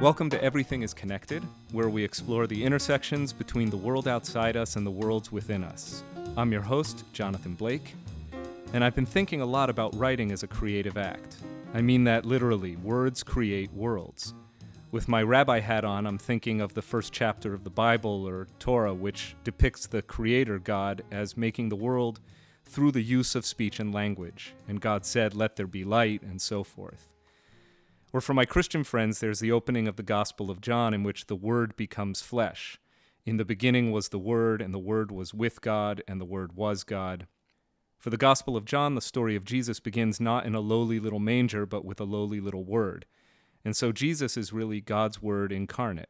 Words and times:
Welcome 0.00 0.28
to 0.30 0.42
Everything 0.42 0.82
is 0.82 0.92
Connected, 0.92 1.44
where 1.70 1.88
we 1.88 2.02
explore 2.02 2.48
the 2.48 2.64
intersections 2.64 3.32
between 3.32 3.70
the 3.70 3.76
world 3.76 4.08
outside 4.08 4.56
us 4.56 4.74
and 4.74 4.84
the 4.84 4.90
worlds 4.90 5.30
within 5.30 5.62
us. 5.62 6.02
I'm 6.36 6.50
your 6.50 6.62
host, 6.62 7.04
Jonathan 7.12 7.54
Blake, 7.54 7.94
and 8.72 8.84
I've 8.84 8.96
been 8.96 9.06
thinking 9.06 9.40
a 9.40 9.46
lot 9.46 9.70
about 9.70 9.94
writing 9.94 10.32
as 10.32 10.42
a 10.42 10.48
creative 10.48 10.98
act. 10.98 11.36
I 11.72 11.80
mean 11.80 12.04
that 12.04 12.26
literally, 12.26 12.74
words 12.74 13.22
create 13.22 13.72
worlds. 13.72 14.34
With 14.90 15.08
my 15.08 15.22
rabbi 15.22 15.60
hat 15.60 15.84
on, 15.84 16.06
I'm 16.08 16.18
thinking 16.18 16.60
of 16.60 16.74
the 16.74 16.82
first 16.82 17.12
chapter 17.12 17.54
of 17.54 17.62
the 17.62 17.70
Bible 17.70 18.28
or 18.28 18.48
Torah, 18.58 18.94
which 18.94 19.36
depicts 19.44 19.86
the 19.86 20.02
Creator 20.02 20.58
God 20.58 21.02
as 21.12 21.36
making 21.36 21.68
the 21.68 21.76
world 21.76 22.20
through 22.64 22.90
the 22.90 23.02
use 23.02 23.36
of 23.36 23.46
speech 23.46 23.78
and 23.78 23.94
language. 23.94 24.54
And 24.68 24.80
God 24.80 25.06
said, 25.06 25.34
Let 25.34 25.54
there 25.54 25.68
be 25.68 25.84
light, 25.84 26.22
and 26.22 26.42
so 26.42 26.64
forth. 26.64 27.08
Or 28.14 28.20
for 28.20 28.32
my 28.32 28.44
Christian 28.44 28.84
friends, 28.84 29.18
there's 29.18 29.40
the 29.40 29.50
opening 29.50 29.88
of 29.88 29.96
the 29.96 30.04
Gospel 30.04 30.48
of 30.48 30.60
John 30.60 30.94
in 30.94 31.02
which 31.02 31.26
the 31.26 31.34
Word 31.34 31.74
becomes 31.74 32.22
flesh. 32.22 32.78
In 33.26 33.38
the 33.38 33.44
beginning 33.44 33.90
was 33.90 34.10
the 34.10 34.20
Word, 34.20 34.62
and 34.62 34.72
the 34.72 34.78
Word 34.78 35.10
was 35.10 35.34
with 35.34 35.60
God, 35.60 36.00
and 36.06 36.20
the 36.20 36.24
Word 36.24 36.52
was 36.52 36.84
God. 36.84 37.26
For 37.98 38.10
the 38.10 38.16
Gospel 38.16 38.56
of 38.56 38.66
John, 38.66 38.94
the 38.94 39.00
story 39.00 39.34
of 39.34 39.42
Jesus 39.42 39.80
begins 39.80 40.20
not 40.20 40.46
in 40.46 40.54
a 40.54 40.60
lowly 40.60 41.00
little 41.00 41.18
manger, 41.18 41.66
but 41.66 41.84
with 41.84 42.00
a 42.00 42.04
lowly 42.04 42.38
little 42.38 42.62
Word. 42.62 43.04
And 43.64 43.76
so 43.76 43.90
Jesus 43.90 44.36
is 44.36 44.52
really 44.52 44.80
God's 44.80 45.20
Word 45.20 45.50
incarnate. 45.50 46.08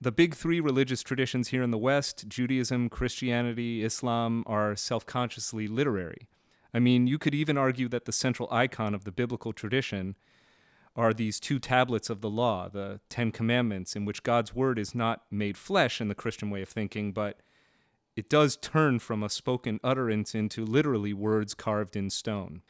The 0.00 0.12
big 0.12 0.34
three 0.34 0.60
religious 0.60 1.02
traditions 1.02 1.48
here 1.48 1.62
in 1.62 1.72
the 1.72 1.76
West 1.76 2.26
Judaism, 2.26 2.88
Christianity, 2.88 3.84
Islam 3.84 4.44
are 4.46 4.74
self 4.76 5.04
consciously 5.04 5.68
literary. 5.68 6.26
I 6.72 6.78
mean, 6.78 7.06
you 7.06 7.18
could 7.18 7.34
even 7.34 7.58
argue 7.58 7.88
that 7.90 8.06
the 8.06 8.12
central 8.12 8.48
icon 8.50 8.94
of 8.94 9.04
the 9.04 9.12
biblical 9.12 9.52
tradition 9.52 10.16
are 10.96 11.14
these 11.14 11.38
two 11.40 11.58
tablets 11.58 12.10
of 12.10 12.20
the 12.20 12.30
law, 12.30 12.68
the 12.68 13.00
Ten 13.08 13.30
Commandments, 13.30 13.94
in 13.94 14.04
which 14.04 14.22
God's 14.22 14.54
word 14.54 14.78
is 14.78 14.94
not 14.94 15.22
made 15.30 15.56
flesh 15.56 16.00
in 16.00 16.08
the 16.08 16.14
Christian 16.14 16.50
way 16.50 16.62
of 16.62 16.68
thinking, 16.68 17.12
but 17.12 17.40
it 18.16 18.28
does 18.28 18.56
turn 18.56 18.98
from 18.98 19.22
a 19.22 19.30
spoken 19.30 19.80
utterance 19.84 20.34
into 20.34 20.64
literally 20.64 21.12
words 21.12 21.54
carved 21.54 21.96
in 21.96 22.10
stone. 22.10 22.62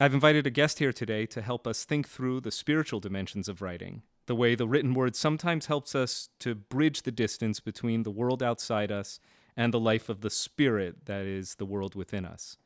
I've 0.00 0.14
invited 0.14 0.46
a 0.46 0.50
guest 0.50 0.78
here 0.78 0.92
today 0.92 1.26
to 1.26 1.42
help 1.42 1.66
us 1.66 1.84
think 1.84 2.08
through 2.08 2.40
the 2.40 2.52
spiritual 2.52 3.00
dimensions 3.00 3.48
of 3.48 3.60
writing, 3.60 4.02
the 4.26 4.36
way 4.36 4.54
the 4.54 4.68
written 4.68 4.94
word 4.94 5.16
sometimes 5.16 5.66
helps 5.66 5.94
us 5.94 6.28
to 6.38 6.54
bridge 6.54 7.02
the 7.02 7.10
distance 7.10 7.58
between 7.58 8.04
the 8.04 8.10
world 8.10 8.42
outside 8.42 8.92
us 8.92 9.18
and 9.56 9.74
the 9.74 9.80
life 9.80 10.08
of 10.08 10.20
the 10.20 10.30
spirit 10.30 11.06
that 11.06 11.26
is 11.26 11.56
the 11.56 11.66
world 11.66 11.96
within 11.96 12.24
us. 12.24 12.58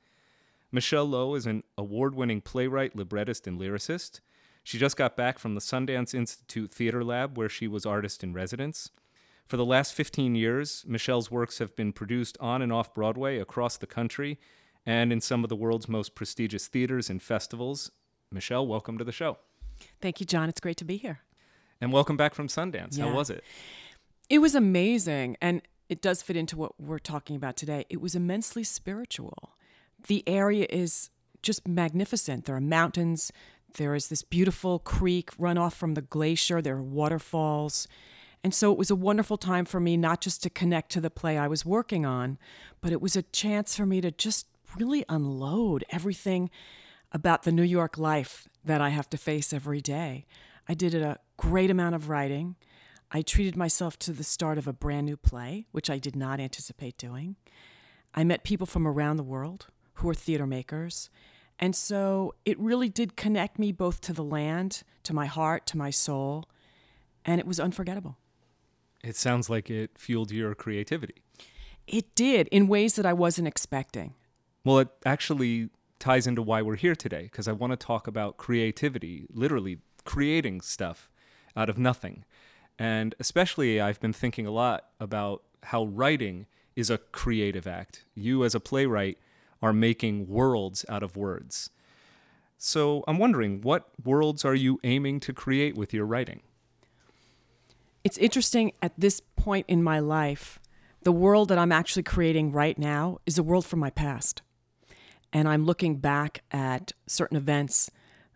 Michelle 0.70 1.06
Lowe 1.06 1.34
is 1.34 1.46
an 1.46 1.62
award 1.78 2.14
winning 2.14 2.42
playwright, 2.42 2.94
librettist, 2.94 3.46
and 3.46 3.58
lyricist. 3.58 4.20
She 4.62 4.78
just 4.78 4.96
got 4.96 5.16
back 5.16 5.38
from 5.38 5.54
the 5.54 5.60
Sundance 5.60 6.14
Institute 6.14 6.70
Theater 6.70 7.02
Lab, 7.02 7.36
where 7.36 7.48
she 7.48 7.66
was 7.66 7.84
artist 7.84 8.22
in 8.22 8.32
residence. 8.32 8.90
For 9.46 9.56
the 9.56 9.64
last 9.64 9.92
15 9.92 10.34
years, 10.34 10.84
Michelle's 10.86 11.30
works 11.30 11.58
have 11.58 11.74
been 11.74 11.92
produced 11.92 12.38
on 12.40 12.62
and 12.62 12.72
off 12.72 12.94
Broadway 12.94 13.38
across 13.38 13.76
the 13.76 13.86
country 13.86 14.38
and 14.86 15.12
in 15.12 15.20
some 15.20 15.44
of 15.44 15.50
the 15.50 15.56
world's 15.56 15.88
most 15.88 16.14
prestigious 16.14 16.68
theaters 16.68 17.10
and 17.10 17.22
festivals. 17.22 17.90
Michelle, 18.30 18.66
welcome 18.66 18.98
to 18.98 19.04
the 19.04 19.12
show. 19.12 19.38
Thank 20.00 20.20
you, 20.20 20.26
John. 20.26 20.48
It's 20.48 20.60
great 20.60 20.76
to 20.78 20.84
be 20.84 20.96
here. 20.96 21.20
And 21.80 21.92
welcome 21.92 22.16
back 22.16 22.34
from 22.34 22.48
Sundance. 22.48 22.96
Yeah. 22.96 23.08
How 23.08 23.14
was 23.14 23.30
it? 23.30 23.42
It 24.30 24.38
was 24.38 24.54
amazing. 24.54 25.36
And 25.42 25.62
it 25.88 26.00
does 26.00 26.22
fit 26.22 26.36
into 26.36 26.56
what 26.56 26.80
we're 26.80 26.98
talking 26.98 27.36
about 27.36 27.56
today. 27.56 27.84
It 27.90 28.00
was 28.00 28.14
immensely 28.14 28.64
spiritual. 28.64 29.56
The 30.06 30.22
area 30.26 30.66
is 30.70 31.10
just 31.42 31.66
magnificent. 31.66 32.44
There 32.44 32.56
are 32.56 32.60
mountains, 32.60 33.32
there 33.74 33.94
is 33.94 34.08
this 34.08 34.22
beautiful 34.22 34.78
creek 34.78 35.30
runoff 35.36 35.72
from 35.72 35.94
the 35.94 36.02
glacier, 36.02 36.60
there 36.60 36.76
are 36.76 36.82
waterfalls. 36.82 37.86
And 38.44 38.52
so 38.54 38.72
it 38.72 38.78
was 38.78 38.90
a 38.90 38.96
wonderful 38.96 39.36
time 39.36 39.64
for 39.64 39.78
me 39.78 39.96
not 39.96 40.20
just 40.20 40.42
to 40.42 40.50
connect 40.50 40.90
to 40.92 41.00
the 41.00 41.10
play 41.10 41.38
I 41.38 41.48
was 41.48 41.64
working 41.64 42.04
on, 42.04 42.38
but 42.80 42.92
it 42.92 43.00
was 43.00 43.14
a 43.14 43.22
chance 43.22 43.76
for 43.76 43.86
me 43.86 44.00
to 44.00 44.10
just 44.10 44.46
really 44.76 45.04
unload 45.08 45.84
everything 45.90 46.50
about 47.12 47.42
the 47.42 47.52
New 47.52 47.62
York 47.62 47.98
life 47.98 48.48
that 48.64 48.80
I 48.80 48.88
have 48.88 49.08
to 49.10 49.18
face 49.18 49.52
every 49.52 49.80
day. 49.80 50.26
I 50.68 50.74
did 50.74 50.94
a 50.94 51.18
great 51.36 51.70
amount 51.70 51.94
of 51.94 52.08
writing. 52.08 52.56
I 53.10 53.22
treated 53.22 53.56
myself 53.56 53.98
to 54.00 54.12
the 54.12 54.24
start 54.24 54.58
of 54.58 54.66
a 54.66 54.72
brand 54.72 55.06
new 55.06 55.16
play, 55.16 55.66
which 55.70 55.90
I 55.90 55.98
did 55.98 56.16
not 56.16 56.40
anticipate 56.40 56.96
doing. 56.96 57.36
I 58.14 58.24
met 58.24 58.44
people 58.44 58.66
from 58.66 58.86
around 58.86 59.16
the 59.16 59.22
world 59.22 59.66
who 59.94 60.08
are 60.08 60.14
theater 60.14 60.46
makers. 60.46 61.10
And 61.62 61.76
so 61.76 62.34
it 62.44 62.58
really 62.58 62.88
did 62.88 63.16
connect 63.16 63.56
me 63.56 63.70
both 63.70 64.00
to 64.00 64.12
the 64.12 64.24
land, 64.24 64.82
to 65.04 65.14
my 65.14 65.26
heart, 65.26 65.64
to 65.66 65.78
my 65.78 65.90
soul, 65.90 66.48
and 67.24 67.38
it 67.38 67.46
was 67.46 67.60
unforgettable. 67.60 68.18
It 69.04 69.14
sounds 69.14 69.48
like 69.48 69.70
it 69.70 69.92
fueled 69.96 70.32
your 70.32 70.56
creativity. 70.56 71.22
It 71.86 72.16
did 72.16 72.48
in 72.48 72.66
ways 72.66 72.94
that 72.96 73.06
I 73.06 73.12
wasn't 73.12 73.46
expecting. 73.46 74.14
Well, 74.64 74.80
it 74.80 74.88
actually 75.06 75.68
ties 76.00 76.26
into 76.26 76.42
why 76.42 76.62
we're 76.62 76.74
here 76.74 76.96
today, 76.96 77.22
because 77.22 77.46
I 77.46 77.52
want 77.52 77.70
to 77.70 77.76
talk 77.76 78.08
about 78.08 78.38
creativity, 78.38 79.26
literally 79.32 79.78
creating 80.04 80.62
stuff 80.62 81.08
out 81.56 81.70
of 81.70 81.78
nothing. 81.78 82.24
And 82.76 83.14
especially, 83.20 83.80
I've 83.80 84.00
been 84.00 84.12
thinking 84.12 84.48
a 84.48 84.50
lot 84.50 84.86
about 84.98 85.44
how 85.62 85.84
writing 85.84 86.46
is 86.74 86.90
a 86.90 86.98
creative 86.98 87.68
act. 87.68 88.04
You, 88.16 88.44
as 88.44 88.56
a 88.56 88.60
playwright, 88.60 89.18
are 89.62 89.72
making 89.72 90.28
worlds 90.28 90.84
out 90.88 91.02
of 91.02 91.16
words. 91.16 91.70
So 92.58 93.04
I'm 93.08 93.18
wondering, 93.18 93.60
what 93.60 93.88
worlds 94.04 94.44
are 94.44 94.54
you 94.54 94.78
aiming 94.84 95.20
to 95.20 95.32
create 95.32 95.76
with 95.76 95.94
your 95.94 96.06
writing? 96.06 96.42
It's 98.04 98.18
interesting 98.18 98.72
at 98.82 98.92
this 98.98 99.20
point 99.36 99.66
in 99.68 99.82
my 99.82 100.00
life, 100.00 100.58
the 101.02 101.12
world 101.12 101.48
that 101.48 101.58
I'm 101.58 101.72
actually 101.72 102.02
creating 102.02 102.52
right 102.52 102.78
now 102.78 103.18
is 103.26 103.38
a 103.38 103.42
world 103.42 103.66
from 103.66 103.80
my 103.80 103.90
past. 103.90 104.42
And 105.32 105.48
I'm 105.48 105.64
looking 105.64 105.96
back 105.96 106.42
at 106.50 106.92
certain 107.06 107.36
events 107.36 107.90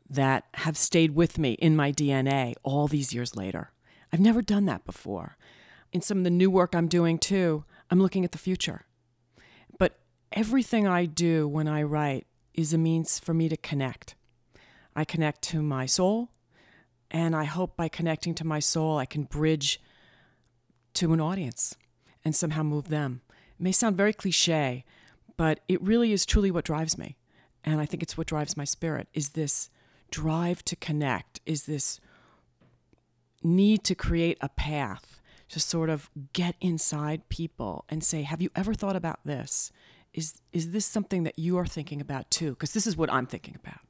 that 0.09 0.45
have 0.55 0.77
stayed 0.77 1.15
with 1.15 1.39
me 1.39 1.53
in 1.53 1.77
my 1.77 1.93
DNA 1.93 2.55
all 2.63 2.89
these 2.89 3.13
years 3.13 3.37
later. 3.37 3.73
I've 4.13 4.21
never 4.21 4.43
done 4.43 4.67
that 4.67 4.85
before. 4.85 5.37
In 5.93 6.01
some 6.01 6.19
of 6.19 6.25
the 6.25 6.31
new 6.31 6.51
work 6.51 6.75
I'm 6.75 6.89
doing 6.89 7.19
too, 7.19 7.65
I'm 7.91 8.01
looking 8.01 8.25
at 8.25 8.33
the 8.33 8.39
future. 8.39 8.87
Everything 10.33 10.87
I 10.87 11.07
do 11.07 11.47
when 11.47 11.69
I 11.69 11.83
write 11.83 12.27
is 12.55 12.73
a 12.73 12.79
means 12.79 13.19
for 13.19 13.35
me 13.35 13.49
to 13.49 13.57
connect. 13.57 14.15
I 14.95 15.05
connect 15.05 15.43
to 15.43 15.63
my 15.63 15.87
soul, 15.87 16.31
and 17.11 17.37
I 17.37 17.45
hope 17.45 17.77
by 17.77 17.89
connecting 17.89 18.35
to 18.37 18.47
my 18.47 18.59
soul, 18.59 18.99
I 18.99 19.05
can 19.05 19.25
bridge 19.25 19.81
to 20.95 21.13
an 21.13 21.21
audience 21.21 21.77
and 22.25 22.35
somehow 22.35 22.63
move 22.63 22.89
them. 22.89 23.21
It 23.59 23.63
may 23.63 23.73
sound 23.73 23.97
very 23.97 24.13
cliche, 24.13 24.85
but 25.37 25.61
it 25.69 25.83
really 25.83 26.13
is 26.13 26.27
truly 26.27 26.51
what 26.51 26.65
drives 26.65 26.99
me. 26.99 27.17
And 27.63 27.81
I 27.81 27.87
think 27.87 28.03
it's 28.03 28.17
what 28.17 28.27
drives 28.27 28.57
my 28.57 28.65
spirit 28.65 29.09
is 29.13 29.31
this 29.31 29.69
drive 30.11 30.65
to 30.65 30.77
connect, 30.77 31.41
is 31.47 31.65
this 31.65 32.01
need 33.43 33.85
to 33.85 33.95
create 33.95 34.39
a 34.41 34.49
path 34.49 35.21
to 35.49 35.61
sort 35.61 35.91
of 35.91 36.11
get 36.33 36.57
inside 36.61 37.29
people 37.29 37.85
and 37.89 38.03
say, 38.03 38.23
Have 38.23 38.43
you 38.43 38.51
ever 38.57 38.75
thought 38.75 38.97
about 38.97 39.21
this? 39.25 39.71
Is, 40.17 40.41
is 40.53 40.71
this 40.71 40.87
something 40.87 41.25
that 41.25 41.39
you 41.39 41.59
are 41.59 41.67
thinking 41.67 42.01
about 42.01 42.31
too? 42.31 42.51
Because 42.51 42.73
this 42.73 42.87
is 42.87 42.97
what 42.97 43.13
I'm 43.13 43.27
thinking 43.27 43.55
about. 43.55 43.81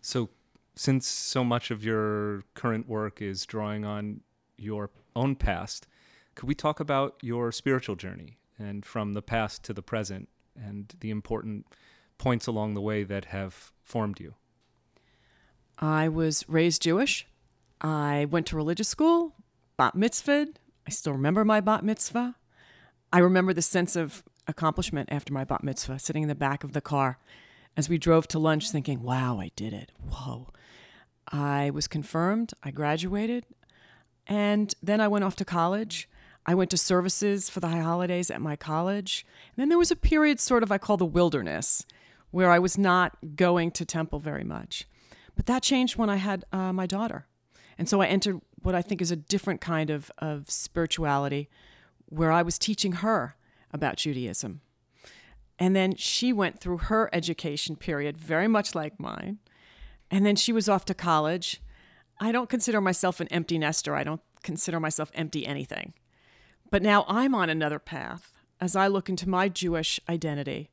So, 0.00 0.30
since 0.76 1.06
so 1.06 1.42
much 1.42 1.70
of 1.70 1.84
your 1.84 2.44
current 2.54 2.88
work 2.88 3.20
is 3.20 3.44
drawing 3.44 3.84
on 3.84 4.20
your 4.56 4.90
own 5.16 5.34
past, 5.34 5.86
could 6.36 6.48
we 6.48 6.54
talk 6.54 6.78
about 6.78 7.16
your 7.20 7.50
spiritual 7.50 7.96
journey 7.96 8.38
and 8.56 8.86
from 8.86 9.14
the 9.14 9.20
past 9.20 9.64
to 9.64 9.74
the 9.74 9.82
present 9.82 10.28
and 10.56 10.94
the 11.00 11.10
important 11.10 11.66
points 12.18 12.46
along 12.46 12.74
the 12.74 12.80
way 12.80 13.02
that 13.02 13.26
have 13.26 13.72
formed 13.82 14.20
you? 14.20 14.34
I 15.76 16.08
was 16.08 16.48
raised 16.48 16.82
Jewish. 16.82 17.26
I 17.80 18.26
went 18.30 18.46
to 18.46 18.56
religious 18.56 18.88
school, 18.88 19.34
bat 19.76 19.96
mitzvah. 19.96 20.46
I 20.86 20.90
still 20.90 21.12
remember 21.12 21.44
my 21.44 21.60
bat 21.60 21.84
mitzvah. 21.84 22.36
I 23.12 23.18
remember 23.18 23.52
the 23.52 23.60
sense 23.60 23.96
of 23.96 24.22
accomplishment 24.46 25.08
after 25.12 25.32
my 25.32 25.44
bat 25.44 25.62
mitzvah, 25.62 25.98
sitting 25.98 26.22
in 26.22 26.28
the 26.28 26.34
back 26.34 26.64
of 26.64 26.72
the 26.72 26.80
car 26.80 27.18
as 27.76 27.88
we 27.88 27.98
drove 27.98 28.28
to 28.28 28.38
lunch, 28.38 28.70
thinking, 28.70 29.02
wow, 29.02 29.38
I 29.40 29.50
did 29.56 29.72
it. 29.72 29.92
Whoa. 29.98 30.48
I 31.28 31.70
was 31.70 31.88
confirmed, 31.88 32.52
I 32.62 32.70
graduated, 32.70 33.46
and 34.26 34.74
then 34.82 35.00
I 35.00 35.08
went 35.08 35.24
off 35.24 35.36
to 35.36 35.44
college. 35.44 36.08
I 36.44 36.54
went 36.54 36.70
to 36.70 36.76
services 36.76 37.48
for 37.48 37.60
the 37.60 37.68
high 37.68 37.80
holidays 37.80 38.30
at 38.30 38.40
my 38.40 38.56
college. 38.56 39.24
And 39.48 39.62
then 39.62 39.68
there 39.68 39.78
was 39.78 39.92
a 39.92 39.96
period, 39.96 40.40
sort 40.40 40.62
of, 40.62 40.72
I 40.72 40.78
call 40.78 40.96
the 40.96 41.06
wilderness, 41.06 41.86
where 42.32 42.50
I 42.50 42.58
was 42.58 42.76
not 42.76 43.16
going 43.36 43.70
to 43.72 43.84
temple 43.84 44.18
very 44.18 44.44
much. 44.44 44.86
But 45.36 45.46
that 45.46 45.62
changed 45.62 45.96
when 45.96 46.10
I 46.10 46.16
had 46.16 46.44
uh, 46.52 46.72
my 46.72 46.86
daughter. 46.86 47.26
And 47.78 47.88
so 47.88 48.00
I 48.00 48.06
entered 48.06 48.40
what 48.60 48.74
I 48.74 48.82
think 48.82 49.00
is 49.00 49.10
a 49.10 49.16
different 49.16 49.60
kind 49.60 49.88
of, 49.88 50.10
of 50.18 50.50
spirituality, 50.50 51.48
where 52.06 52.32
I 52.32 52.42
was 52.42 52.58
teaching 52.58 52.92
her 52.92 53.36
about 53.72 53.96
Judaism. 53.96 54.60
And 55.58 55.76
then 55.76 55.94
she 55.96 56.32
went 56.32 56.60
through 56.60 56.78
her 56.78 57.08
education 57.12 57.76
period, 57.76 58.16
very 58.18 58.48
much 58.48 58.74
like 58.74 58.98
mine. 58.98 59.38
And 60.10 60.26
then 60.26 60.36
she 60.36 60.52
was 60.52 60.68
off 60.68 60.84
to 60.86 60.94
college. 60.94 61.62
I 62.20 62.32
don't 62.32 62.48
consider 62.48 62.80
myself 62.80 63.20
an 63.20 63.28
empty 63.28 63.58
nester. 63.58 63.94
I 63.94 64.04
don't 64.04 64.20
consider 64.42 64.80
myself 64.80 65.10
empty 65.14 65.46
anything. 65.46 65.94
But 66.70 66.82
now 66.82 67.04
I'm 67.06 67.34
on 67.34 67.50
another 67.50 67.78
path 67.78 68.32
as 68.60 68.76
I 68.76 68.86
look 68.86 69.08
into 69.08 69.28
my 69.28 69.48
Jewish 69.48 70.00
identity 70.08 70.70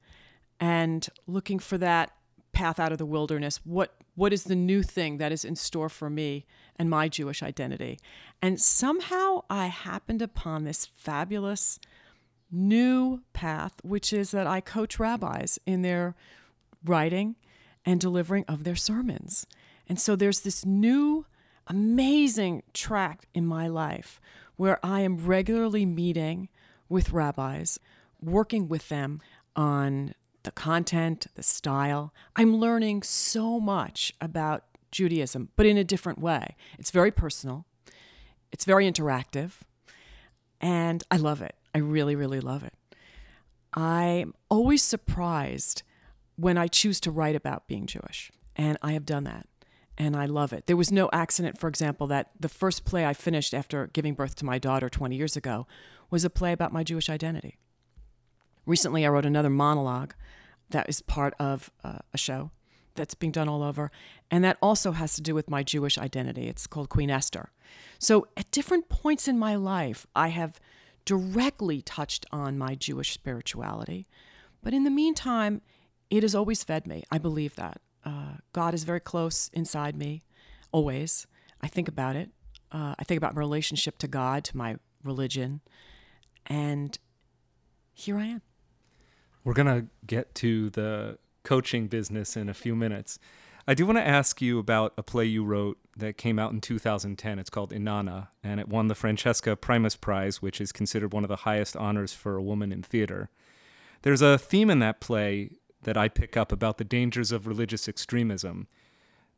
and 0.59 1.07
looking 1.27 1.59
for 1.59 1.77
that 1.77 2.11
path 2.51 2.79
out 2.79 2.91
of 2.91 2.97
the 2.97 3.05
wilderness. 3.05 3.59
What 3.63 3.95
what 4.15 4.33
is 4.33 4.43
the 4.43 4.55
new 4.55 4.83
thing 4.83 5.17
that 5.17 5.31
is 5.31 5.45
in 5.45 5.55
store 5.55 5.87
for 5.87 6.09
me 6.09 6.45
and 6.75 6.89
my 6.89 7.07
Jewish 7.07 7.41
identity? 7.41 7.99
And 8.41 8.59
somehow 8.59 9.43
I 9.49 9.67
happened 9.67 10.21
upon 10.21 10.65
this 10.65 10.85
fabulous 10.85 11.79
new 12.51 13.21
path, 13.33 13.73
which 13.83 14.11
is 14.13 14.31
that 14.31 14.47
I 14.47 14.61
coach 14.61 14.99
rabbis 14.99 15.59
in 15.65 15.81
their 15.81 16.15
writing 16.83 17.35
and 17.85 17.99
delivering 17.99 18.45
of 18.47 18.63
their 18.63 18.75
sermons. 18.75 19.45
And 19.87 19.99
so 19.99 20.15
there's 20.15 20.41
this 20.41 20.65
new 20.65 21.25
amazing 21.67 22.63
track 22.73 23.27
in 23.33 23.45
my 23.45 23.67
life 23.67 24.19
where 24.55 24.83
I 24.83 25.01
am 25.01 25.17
regularly 25.17 25.85
meeting 25.85 26.49
with 26.89 27.11
rabbis, 27.11 27.79
working 28.21 28.67
with 28.67 28.89
them 28.89 29.21
on 29.55 30.13
the 30.43 30.51
content, 30.51 31.27
the 31.35 31.43
style. 31.43 32.13
I'm 32.35 32.57
learning 32.57 33.03
so 33.03 33.59
much 33.59 34.13
about 34.19 34.63
Judaism, 34.91 35.49
but 35.55 35.65
in 35.65 35.77
a 35.77 35.83
different 35.83 36.19
way. 36.19 36.55
It's 36.77 36.91
very 36.91 37.11
personal, 37.11 37.65
it's 38.51 38.65
very 38.65 38.89
interactive, 38.89 39.61
and 40.59 41.03
I 41.11 41.17
love 41.17 41.41
it. 41.41 41.55
I 41.79 41.81
really, 41.81 42.15
really 42.17 42.41
love 42.41 42.63
it. 42.63 42.73
I'm 43.73 44.33
always 44.49 44.83
surprised 44.83 45.83
when 46.35 46.57
I 46.57 46.67
choose 46.67 46.99
to 47.01 47.11
write 47.11 47.37
about 47.37 47.67
being 47.67 47.85
Jewish, 47.85 48.31
and 48.57 48.77
I 48.81 48.91
have 48.91 49.05
done 49.05 49.23
that. 49.23 49.47
And 49.97 50.15
I 50.15 50.25
love 50.25 50.51
it. 50.51 50.67
There 50.67 50.75
was 50.75 50.91
no 50.91 51.09
accident, 51.13 51.57
for 51.57 51.69
example, 51.69 52.05
that 52.07 52.31
the 52.37 52.49
first 52.49 52.83
play 52.83 53.05
I 53.05 53.13
finished 53.13 53.53
after 53.53 53.87
giving 53.87 54.13
birth 54.13 54.35
to 54.35 54.45
my 54.45 54.57
daughter 54.57 54.89
20 54.89 55.15
years 55.15 55.37
ago 55.37 55.67
was 56.09 56.25
a 56.25 56.29
play 56.29 56.51
about 56.51 56.73
my 56.73 56.83
Jewish 56.83 57.09
identity. 57.09 57.57
Recently, 58.65 59.05
I 59.05 59.09
wrote 59.09 59.25
another 59.25 59.49
monologue 59.49 60.13
that 60.71 60.89
is 60.89 61.01
part 61.01 61.33
of 61.39 61.71
uh, 61.83 61.99
a 62.13 62.17
show 62.17 62.51
that's 62.95 63.15
being 63.15 63.31
done 63.31 63.47
all 63.47 63.63
over, 63.63 63.89
and 64.29 64.43
that 64.43 64.57
also 64.61 64.91
has 64.91 65.15
to 65.15 65.21
do 65.21 65.33
with 65.33 65.49
my 65.49 65.63
Jewish 65.63 65.97
identity. 65.97 66.47
It's 66.47 66.67
called 66.67 66.89
Queen 66.89 67.09
Esther. 67.09 67.51
So, 67.99 68.27
at 68.35 68.51
different 68.51 68.89
points 68.89 69.29
in 69.29 69.39
my 69.39 69.55
life, 69.55 70.05
I 70.13 70.29
have 70.29 70.59
directly 71.09 71.81
touched 71.81 72.23
on 72.31 72.55
my 72.55 72.75
Jewish 72.75 73.13
spirituality, 73.13 74.05
but 74.61 74.75
in 74.75 74.83
the 74.83 74.91
meantime, 74.91 75.59
it 76.11 76.21
has 76.21 76.35
always 76.35 76.63
fed 76.63 76.85
me. 76.85 77.03
I 77.09 77.17
believe 77.17 77.55
that. 77.55 77.81
Uh, 78.05 78.33
God 78.53 78.75
is 78.75 78.83
very 78.83 78.99
close 78.99 79.49
inside 79.51 79.95
me, 79.97 80.21
always. 80.71 81.25
I 81.61 81.67
think 81.67 81.87
about 81.87 82.15
it. 82.15 82.29
Uh, 82.71 82.93
I 82.99 83.03
think 83.05 83.17
about 83.17 83.33
my 83.33 83.39
relationship 83.39 83.97
to 83.97 84.07
God, 84.07 84.43
to 84.43 84.57
my 84.57 84.75
religion, 85.03 85.61
and 86.45 86.95
here 87.91 88.19
I 88.19 88.25
am. 88.25 88.41
We're 89.43 89.55
going 89.55 89.81
to 89.81 89.87
get 90.05 90.35
to 90.35 90.69
the 90.69 91.17
coaching 91.41 91.87
business 91.87 92.37
in 92.37 92.49
a 92.49 92.53
few 92.53 92.75
minutes. 92.75 93.17
I 93.69 93.75
do 93.75 93.85
want 93.85 93.99
to 93.99 94.07
ask 94.07 94.41
you 94.41 94.57
about 94.57 94.93
a 94.97 95.03
play 95.03 95.25
you 95.25 95.43
wrote 95.43 95.77
that 95.95 96.17
came 96.17 96.39
out 96.39 96.51
in 96.51 96.59
2010. 96.59 97.37
It's 97.37 97.51
called 97.51 97.71
Inanna, 97.71 98.29
and 98.43 98.59
it 98.59 98.67
won 98.67 98.87
the 98.87 98.95
Francesca 98.95 99.55
Primus 99.55 99.95
Prize, 99.95 100.41
which 100.41 100.59
is 100.59 100.71
considered 100.71 101.13
one 101.13 101.23
of 101.23 101.27
the 101.27 101.35
highest 101.35 101.77
honors 101.77 102.11
for 102.11 102.35
a 102.35 102.41
woman 102.41 102.71
in 102.71 102.81
theater. 102.81 103.29
There's 104.01 104.23
a 104.23 104.39
theme 104.39 104.71
in 104.71 104.79
that 104.79 104.99
play 104.99 105.51
that 105.83 105.97
I 105.97 106.09
pick 106.09 106.35
up 106.35 106.51
about 106.51 106.79
the 106.79 106.83
dangers 106.83 107.31
of 107.31 107.45
religious 107.45 107.87
extremism. 107.87 108.67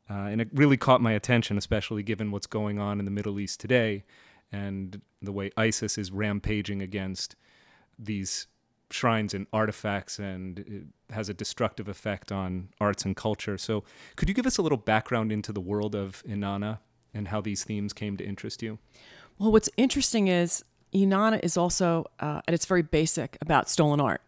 Uh, 0.09 0.13
and 0.13 0.39
it 0.39 0.47
really 0.53 0.77
caught 0.77 1.01
my 1.01 1.11
attention, 1.11 1.57
especially 1.57 2.01
given 2.01 2.31
what's 2.31 2.47
going 2.47 2.79
on 2.79 2.99
in 2.99 3.05
the 3.05 3.11
Middle 3.11 3.37
East 3.37 3.59
today 3.59 4.05
and 4.49 5.01
the 5.21 5.33
way 5.33 5.51
ISIS 5.57 5.97
is 5.97 6.09
rampaging 6.09 6.81
against 6.81 7.35
these 7.99 8.47
shrines 8.91 9.33
and 9.33 9.47
artifacts 9.51 10.19
and 10.19 10.59
it 10.59 11.13
has 11.13 11.29
a 11.29 11.33
destructive 11.33 11.87
effect 11.87 12.31
on 12.31 12.69
arts 12.79 13.05
and 13.05 13.15
culture. 13.15 13.57
So, 13.57 13.83
could 14.15 14.29
you 14.29 14.35
give 14.35 14.45
us 14.45 14.57
a 14.57 14.61
little 14.61 14.77
background 14.77 15.31
into 15.31 15.51
the 15.51 15.61
world 15.61 15.95
of 15.95 16.23
Inanna 16.27 16.79
and 17.13 17.27
how 17.27 17.41
these 17.41 17.63
themes 17.63 17.93
came 17.93 18.17
to 18.17 18.25
interest 18.25 18.61
you? 18.61 18.79
Well, 19.37 19.51
what's 19.51 19.69
interesting 19.77 20.27
is 20.27 20.63
Inanna 20.93 21.39
is 21.43 21.57
also, 21.57 22.05
uh, 22.19 22.41
at 22.47 22.53
its 22.53 22.65
very 22.65 22.81
basic, 22.81 23.37
about 23.41 23.69
stolen 23.69 23.99
art. 23.99 24.21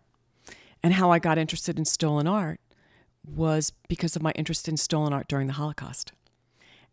And 0.82 0.94
how 0.94 1.12
I 1.12 1.20
got 1.20 1.38
interested 1.38 1.78
in 1.78 1.86
stolen 1.86 2.28
art 2.28 2.60
was 3.26 3.72
because 3.88 4.16
of 4.16 4.22
my 4.22 4.32
interest 4.32 4.68
in 4.68 4.76
stolen 4.76 5.14
art 5.14 5.28
during 5.28 5.48
the 5.48 5.54
Holocaust. 5.54 6.12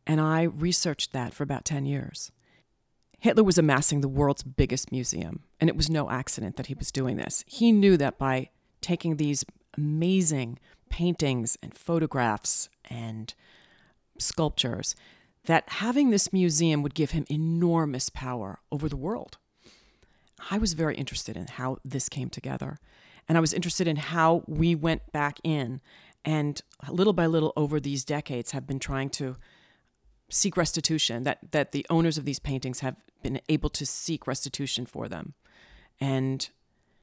And 0.06 0.20
I 0.20 0.42
researched 0.42 1.12
that 1.12 1.34
for 1.34 1.42
about 1.42 1.64
10 1.64 1.86
years. 1.86 2.30
Hitler 3.20 3.44
was 3.44 3.58
amassing 3.58 4.00
the 4.00 4.08
world's 4.08 4.42
biggest 4.42 4.90
museum, 4.90 5.44
and 5.60 5.68
it 5.68 5.76
was 5.76 5.90
no 5.90 6.10
accident 6.10 6.56
that 6.56 6.66
he 6.66 6.74
was 6.74 6.90
doing 6.90 7.16
this. 7.16 7.44
He 7.46 7.70
knew 7.70 7.96
that 7.96 8.18
by 8.18 8.50
taking 8.80 9.16
these 9.16 9.44
amazing 9.76 10.58
paintings 10.88 11.56
and 11.62 11.74
photographs 11.74 12.68
and 12.88 13.32
sculptures, 14.18 14.94
that 15.44 15.68
having 15.68 16.10
this 16.10 16.32
museum 16.32 16.82
would 16.82 16.94
give 16.94 17.12
him 17.12 17.24
enormous 17.30 18.08
power 18.08 18.58
over 18.72 18.88
the 18.88 18.96
world. 18.96 19.38
I 20.50 20.58
was 20.58 20.72
very 20.72 20.96
interested 20.96 21.36
in 21.36 21.46
how 21.46 21.78
this 21.84 22.08
came 22.08 22.30
together, 22.30 22.78
and 23.28 23.36
I 23.36 23.40
was 23.40 23.52
interested 23.52 23.86
in 23.86 23.96
how 23.96 24.42
we 24.46 24.74
went 24.74 25.12
back 25.12 25.38
in 25.44 25.80
and 26.24 26.60
little 26.88 27.12
by 27.12 27.26
little 27.26 27.52
over 27.56 27.80
these 27.80 28.04
decades 28.04 28.50
have 28.50 28.66
been 28.66 28.78
trying 28.78 29.10
to 29.10 29.36
seek 30.30 30.56
restitution 30.56 31.24
that 31.24 31.38
that 31.52 31.72
the 31.72 31.86
owners 31.90 32.16
of 32.16 32.24
these 32.24 32.38
paintings 32.38 32.80
have 32.80 32.96
been 33.22 33.40
able 33.48 33.68
to 33.70 33.84
seek 33.84 34.26
restitution 34.26 34.86
for 34.86 35.08
them. 35.08 35.34
And 36.00 36.48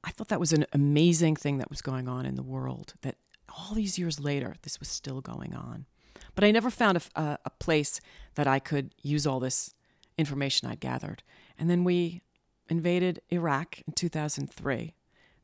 i 0.04 0.10
thought 0.10 0.28
that 0.28 0.40
was 0.40 0.52
an 0.52 0.64
amazing 0.72 1.34
thing 1.34 1.58
that 1.58 1.70
was 1.70 1.82
going 1.82 2.08
on 2.08 2.24
in 2.24 2.36
the 2.36 2.42
world 2.42 2.94
that 3.02 3.16
all 3.48 3.74
these 3.74 3.98
years 3.98 4.20
later 4.20 4.54
this 4.62 4.78
was 4.78 4.88
still 4.88 5.20
going 5.20 5.54
on. 5.54 5.86
But 6.34 6.44
i 6.44 6.50
never 6.50 6.70
found 6.70 6.96
a, 6.98 7.20
a, 7.20 7.38
a 7.46 7.50
place 7.50 8.00
that 8.34 8.46
i 8.46 8.58
could 8.58 8.94
use 9.02 9.26
all 9.26 9.40
this 9.40 9.74
information 10.16 10.68
i'd 10.68 10.80
gathered. 10.80 11.22
And 11.58 11.68
then 11.68 11.84
we 11.84 12.22
invaded 12.68 13.20
iraq 13.30 13.80
in 13.86 13.92
2003 13.94 14.94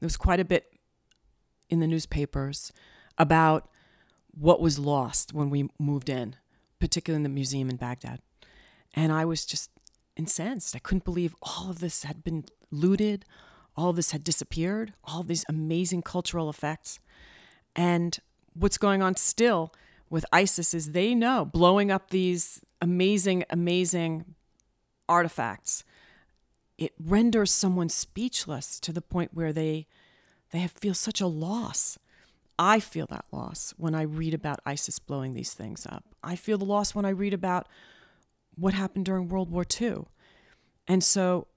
there 0.00 0.06
was 0.06 0.16
quite 0.16 0.40
a 0.40 0.44
bit 0.44 0.78
in 1.70 1.80
the 1.80 1.86
newspapers 1.86 2.72
about 3.16 3.68
what 4.32 4.60
was 4.60 4.78
lost 4.78 5.32
when 5.32 5.48
we 5.48 5.68
moved 5.78 6.08
in 6.08 6.36
particularly 6.84 7.16
in 7.16 7.22
the 7.22 7.30
museum 7.30 7.70
in 7.70 7.76
Baghdad. 7.76 8.20
And 8.92 9.10
I 9.10 9.24
was 9.24 9.46
just 9.46 9.70
incensed. 10.18 10.76
I 10.76 10.80
couldn't 10.80 11.06
believe 11.06 11.34
all 11.40 11.70
of 11.70 11.78
this 11.78 12.04
had 12.04 12.22
been 12.22 12.44
looted, 12.70 13.24
all 13.74 13.88
of 13.88 13.96
this 13.96 14.10
had 14.10 14.22
disappeared, 14.22 14.92
all 15.02 15.22
these 15.22 15.46
amazing 15.48 16.02
cultural 16.02 16.50
effects. 16.50 16.98
And 17.74 18.18
what's 18.52 18.76
going 18.76 19.00
on 19.00 19.16
still 19.16 19.72
with 20.10 20.26
ISIS 20.30 20.74
is 20.74 20.92
they 20.92 21.14
know 21.14 21.46
blowing 21.46 21.90
up 21.90 22.10
these 22.10 22.60
amazing, 22.82 23.44
amazing 23.48 24.34
artifacts. 25.08 25.84
It 26.76 26.92
renders 27.02 27.50
someone 27.50 27.88
speechless 27.88 28.78
to 28.80 28.92
the 28.92 29.00
point 29.00 29.32
where 29.32 29.54
they 29.54 29.86
they 30.50 30.66
feel 30.66 30.92
such 30.92 31.22
a 31.22 31.26
loss 31.26 31.98
I 32.58 32.80
feel 32.80 33.06
that 33.06 33.24
loss 33.32 33.74
when 33.76 33.94
I 33.94 34.02
read 34.02 34.34
about 34.34 34.60
ISIS 34.64 34.98
blowing 34.98 35.34
these 35.34 35.54
things 35.54 35.86
up. 35.86 36.04
I 36.22 36.36
feel 36.36 36.58
the 36.58 36.64
loss 36.64 36.94
when 36.94 37.04
I 37.04 37.10
read 37.10 37.34
about 37.34 37.68
what 38.54 38.74
happened 38.74 39.06
during 39.06 39.28
World 39.28 39.50
War 39.50 39.64
II. 39.80 40.04
And 40.86 41.02
so 41.02 41.48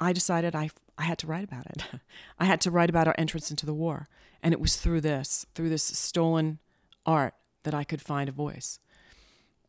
I 0.00 0.12
decided 0.12 0.54
I, 0.54 0.70
I 0.96 1.02
had 1.02 1.18
to 1.18 1.26
write 1.26 1.44
about 1.44 1.66
it. 1.66 1.84
I 2.38 2.46
had 2.46 2.60
to 2.62 2.70
write 2.70 2.88
about 2.88 3.06
our 3.06 3.14
entrance 3.18 3.50
into 3.50 3.66
the 3.66 3.74
war. 3.74 4.08
And 4.42 4.54
it 4.54 4.60
was 4.60 4.76
through 4.76 5.02
this, 5.02 5.44
through 5.54 5.68
this 5.68 5.82
stolen 5.82 6.58
art, 7.04 7.34
that 7.64 7.74
I 7.74 7.84
could 7.84 8.00
find 8.00 8.28
a 8.28 8.32
voice. 8.32 8.78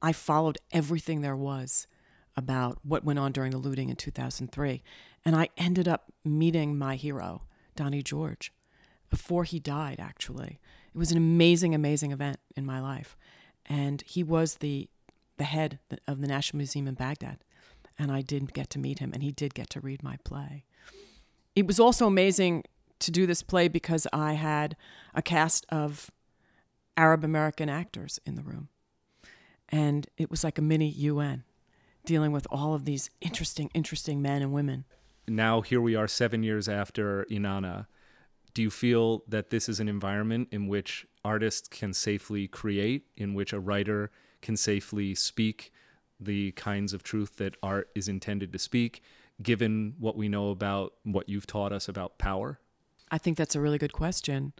I 0.02 0.14
followed 0.14 0.58
everything 0.72 1.22
there 1.22 1.36
was 1.36 1.88
about 2.38 2.80
what 2.84 3.04
went 3.04 3.20
on 3.20 3.34
during 3.34 3.52
the 3.52 3.58
looting 3.58 3.90
in 3.90 3.98
2003. 3.98 4.84
And 5.26 5.36
I 5.36 5.50
ended 5.58 5.88
up 5.88 6.14
meeting 6.24 6.78
my 6.78 6.96
hero, 6.96 7.44
Donny 7.76 8.02
George 8.02 8.54
before 9.10 9.44
he 9.44 9.60
died, 9.60 10.00
actually. 10.00 10.60
It 10.94 10.98
was 10.98 11.12
an 11.12 11.18
amazing, 11.18 11.76
amazing 11.76 12.12
event 12.12 12.40
in 12.56 12.66
my 12.66 12.80
life. 12.80 13.18
And 13.66 14.02
he 14.06 14.24
was 14.24 14.56
the, 14.56 14.90
the 15.38 15.44
head 15.44 15.80
of 16.08 16.22
the 16.22 16.28
National 16.28 16.58
Museum 16.58 16.88
in 16.88 16.96
Baghdad. 16.96 17.38
And 17.98 18.12
I 18.12 18.22
did 18.22 18.54
get 18.54 18.70
to 18.72 18.80
meet 18.80 19.00
him, 19.00 19.12
and 19.14 19.22
he 19.22 19.32
did 19.32 19.54
get 19.54 19.70
to 19.72 19.80
read 19.80 20.02
my 20.02 20.18
play. 20.24 20.64
It 21.56 21.68
was 21.68 21.80
also 21.80 22.08
amazing 22.08 22.64
to 23.00 23.12
do 23.12 23.26
this 23.26 23.44
play 23.44 23.68
because 23.68 24.08
I 24.14 24.34
had 24.34 24.76
a 25.14 25.22
cast 25.22 25.66
of 25.70 26.12
Arab 26.96 27.24
American 27.24 27.70
actors 27.70 28.20
in 28.26 28.36
the 28.36 28.42
room. 28.42 28.70
And 29.70 30.08
it 30.18 30.30
was 30.30 30.44
like 30.44 30.58
a 30.58 30.62
mini 30.62 30.90
UN 30.90 31.44
dealing 32.06 32.32
with 32.32 32.48
all 32.50 32.74
of 32.74 32.86
these 32.86 33.10
interesting, 33.22 33.70
interesting 33.74 34.22
men 34.22 34.42
and 34.42 34.52
women. 34.52 34.86
Now, 35.28 35.62
here 35.62 35.80
we 35.80 35.96
are 35.96 36.08
seven 36.08 36.44
years 36.44 36.68
after 36.68 37.26
Inanna 37.30 37.86
do 38.54 38.62
you 38.62 38.70
feel 38.70 39.24
that 39.28 39.50
this 39.50 39.70
is 39.70 39.80
an 39.80 39.88
environment 39.88 40.50
in 40.52 40.68
which 40.68 41.06
artists 41.24 41.68
can 41.68 41.94
safely 41.94 42.48
create, 42.48 43.06
in 43.16 43.34
which 43.34 43.54
a 43.54 43.60
writer 43.60 44.12
can 44.42 44.58
safely 44.58 45.16
speak 45.16 45.72
the 46.20 46.52
kinds 46.54 46.94
of 46.94 47.04
truth 47.04 47.38
that 47.38 47.56
art 47.64 47.90
is 47.96 48.08
intended 48.08 48.52
to 48.54 48.60
speak, 48.60 49.02
given 49.42 49.96
what 50.00 50.18
we 50.18 50.28
know 50.28 50.50
about 50.50 50.94
what 51.04 51.30
you've 51.30 51.48
taught 51.48 51.72
us 51.72 51.88
about 51.88 52.18
power? 52.18 52.60
I 53.12 53.18
think 53.18 53.38
that's 53.38 53.56
a 53.56 53.62
really 53.62 53.78
good 53.78 53.94
question. 53.94 54.54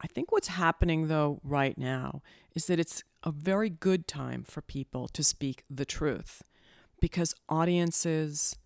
I 0.00 0.06
think 0.08 0.32
what's 0.32 0.48
happening, 0.48 1.08
though, 1.08 1.40
right 1.44 1.78
now 1.78 2.22
is 2.54 2.66
that 2.66 2.80
it's 2.80 3.04
a 3.22 3.30
very 3.30 3.70
good 3.70 4.08
time 4.08 4.42
for 4.42 4.60
people 4.60 5.06
to 5.08 5.22
speak 5.22 5.64
the 5.70 5.84
truth 5.84 6.42
because 7.00 7.34
audiences, 7.48 8.56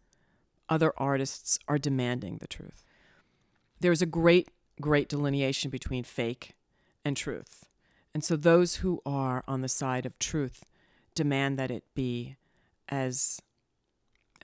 other 0.68 0.92
artists 0.96 1.58
are 1.68 1.78
demanding 1.78 2.38
the 2.38 2.46
truth. 2.46 2.85
There's 3.80 4.02
a 4.02 4.06
great, 4.06 4.48
great 4.80 5.08
delineation 5.08 5.70
between 5.70 6.04
fake 6.04 6.54
and 7.04 7.16
truth. 7.16 7.66
And 8.14 8.24
so 8.24 8.36
those 8.36 8.76
who 8.76 9.00
are 9.04 9.44
on 9.46 9.60
the 9.60 9.68
side 9.68 10.06
of 10.06 10.18
truth 10.18 10.64
demand 11.14 11.58
that 11.58 11.70
it 11.70 11.84
be 11.94 12.36
as, 12.88 13.40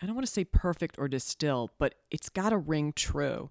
I 0.00 0.06
don't 0.06 0.14
want 0.14 0.26
to 0.26 0.32
say 0.32 0.44
perfect 0.44 0.98
or 0.98 1.08
distilled, 1.08 1.70
but 1.78 1.94
it's 2.10 2.28
got 2.28 2.50
to 2.50 2.58
ring 2.58 2.92
true. 2.92 3.50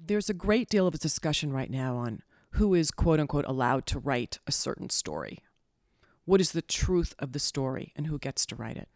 There's 0.00 0.30
a 0.30 0.34
great 0.34 0.68
deal 0.68 0.86
of 0.86 0.98
discussion 0.98 1.52
right 1.52 1.70
now 1.70 1.96
on 1.96 2.22
who 2.52 2.74
is 2.74 2.90
quote 2.90 3.20
unquote 3.20 3.44
allowed 3.46 3.86
to 3.86 3.98
write 3.98 4.38
a 4.46 4.52
certain 4.52 4.90
story. 4.90 5.40
What 6.24 6.40
is 6.40 6.52
the 6.52 6.62
truth 6.62 7.14
of 7.18 7.32
the 7.32 7.38
story 7.38 7.92
and 7.96 8.06
who 8.06 8.18
gets 8.18 8.46
to 8.46 8.56
write 8.56 8.76
it? 8.76 8.88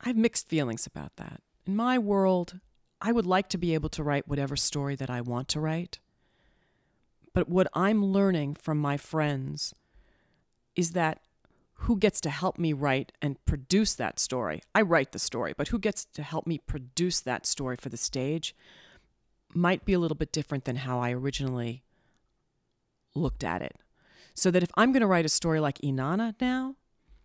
I 0.00 0.08
have 0.08 0.16
mixed 0.16 0.48
feelings 0.48 0.86
about 0.86 1.16
that. 1.16 1.40
In 1.66 1.74
my 1.74 1.98
world, 1.98 2.60
I 3.00 3.12
would 3.12 3.26
like 3.26 3.48
to 3.50 3.58
be 3.58 3.74
able 3.74 3.88
to 3.90 4.02
write 4.02 4.28
whatever 4.28 4.56
story 4.56 4.96
that 4.96 5.10
I 5.10 5.20
want 5.20 5.48
to 5.48 5.60
write. 5.60 5.98
But 7.34 7.48
what 7.48 7.68
I'm 7.74 8.04
learning 8.04 8.54
from 8.54 8.78
my 8.78 8.96
friends 8.96 9.74
is 10.74 10.92
that 10.92 11.20
who 11.80 11.98
gets 11.98 12.20
to 12.22 12.30
help 12.30 12.58
me 12.58 12.72
write 12.72 13.12
and 13.20 13.44
produce 13.44 13.94
that 13.94 14.18
story? 14.18 14.62
I 14.74 14.80
write 14.80 15.12
the 15.12 15.18
story, 15.18 15.52
but 15.56 15.68
who 15.68 15.78
gets 15.78 16.06
to 16.06 16.22
help 16.22 16.46
me 16.46 16.58
produce 16.58 17.20
that 17.20 17.44
story 17.44 17.76
for 17.76 17.90
the 17.90 17.98
stage 17.98 18.56
might 19.54 19.84
be 19.84 19.92
a 19.92 19.98
little 19.98 20.16
bit 20.16 20.32
different 20.32 20.64
than 20.64 20.76
how 20.76 20.98
I 20.98 21.12
originally 21.12 21.82
looked 23.14 23.44
at 23.44 23.60
it. 23.60 23.76
So 24.34 24.50
that 24.50 24.62
if 24.62 24.70
I'm 24.74 24.92
going 24.92 25.02
to 25.02 25.06
write 25.06 25.24
a 25.26 25.30
story 25.30 25.60
like 25.60 25.78
Inanna 25.78 26.34
now, 26.40 26.76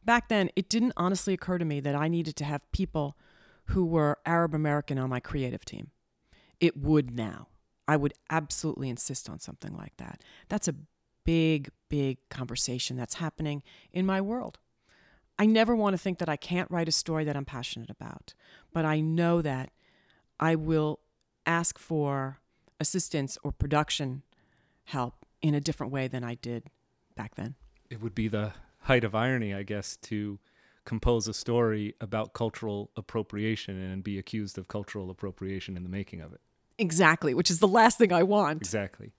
back 0.03 0.27
then 0.29 0.49
it 0.55 0.69
didn't 0.69 0.93
honestly 0.97 1.33
occur 1.33 1.57
to 1.57 1.65
me 1.65 1.79
that 1.79 1.95
I 1.95 2.07
needed 2.07 2.35
to 2.37 2.45
have 2.45 2.69
people 2.71 3.17
who 3.65 3.85
were 3.85 4.17
Arab 4.25 4.53
American 4.53 4.97
on 4.97 5.09
my 5.09 5.19
creative 5.19 5.65
team. 5.65 5.91
It 6.59 6.77
would 6.77 7.15
now. 7.15 7.47
I 7.87 7.95
would 7.95 8.13
absolutely 8.29 8.89
insist 8.89 9.29
on 9.29 9.39
something 9.39 9.75
like 9.75 9.97
that. 9.97 10.21
That's 10.49 10.67
a 10.67 10.75
big, 11.23 11.69
big 11.89 12.17
conversation 12.29 12.97
that's 12.97 13.15
happening 13.15 13.63
in 13.91 14.05
my 14.05 14.21
world. 14.21 14.59
I 15.37 15.45
never 15.45 15.75
want 15.75 15.93
to 15.93 15.97
think 15.97 16.19
that 16.19 16.29
I 16.29 16.35
can't 16.35 16.69
write 16.69 16.87
a 16.87 16.91
story 16.91 17.23
that 17.25 17.35
I'm 17.35 17.45
passionate 17.45 17.89
about, 17.89 18.33
but 18.73 18.85
I 18.85 18.99
know 18.99 19.41
that 19.41 19.71
I 20.39 20.55
will 20.55 20.99
ask 21.45 21.79
for 21.79 22.39
assistance 22.79 23.37
or 23.43 23.51
production 23.51 24.23
help 24.85 25.25
in 25.41 25.55
a 25.55 25.61
different 25.61 25.91
way 25.91 26.07
than 26.07 26.23
I 26.23 26.35
did 26.35 26.65
back 27.15 27.35
then. 27.35 27.55
It 27.89 28.01
would 28.01 28.15
be 28.15 28.27
the 28.27 28.53
height 28.81 29.03
of 29.03 29.15
irony, 29.15 29.53
I 29.53 29.63
guess, 29.63 29.97
to 29.97 30.39
compose 30.85 31.27
a 31.27 31.33
story 31.33 31.95
about 32.01 32.33
cultural 32.33 32.91
appropriation 32.95 33.79
and 33.79 34.03
be 34.03 34.17
accused 34.17 34.57
of 34.57 34.67
cultural 34.67 35.09
appropriation 35.09 35.77
in 35.77 35.83
the 35.83 35.89
making 35.89 36.21
of 36.21 36.33
it. 36.33 36.41
Exactly, 36.77 37.33
which 37.33 37.51
is 37.51 37.59
the 37.59 37.67
last 37.67 37.97
thing 37.97 38.11
I 38.11 38.23
want. 38.23 38.61
Exactly. 38.61 39.13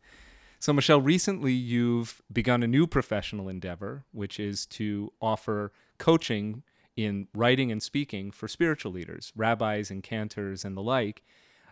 So, 0.58 0.72
Michelle, 0.72 1.00
recently 1.00 1.52
you've 1.52 2.22
begun 2.32 2.62
a 2.62 2.68
new 2.68 2.86
professional 2.86 3.48
endeavor, 3.48 4.04
which 4.12 4.38
is 4.38 4.66
to 4.66 5.12
offer 5.20 5.72
coaching 5.98 6.62
in 6.96 7.28
writing 7.34 7.72
and 7.72 7.82
speaking 7.82 8.30
for 8.30 8.48
spiritual 8.48 8.92
leaders, 8.92 9.32
rabbis 9.34 9.90
and 9.90 10.02
cantors 10.02 10.64
and 10.64 10.76
the 10.76 10.82
like. 10.82 11.22